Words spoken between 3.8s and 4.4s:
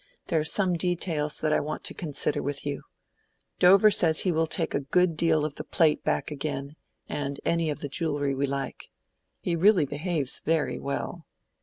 says he